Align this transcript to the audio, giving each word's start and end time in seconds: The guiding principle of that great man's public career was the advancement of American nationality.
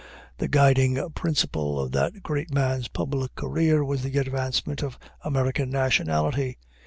The 0.39 0.47
guiding 0.47 0.97
principle 1.11 1.79
of 1.79 1.91
that 1.91 2.23
great 2.23 2.51
man's 2.51 2.87
public 2.87 3.35
career 3.35 3.85
was 3.85 4.01
the 4.01 4.17
advancement 4.17 4.81
of 4.81 4.97
American 5.23 5.69
nationality. 5.69 6.57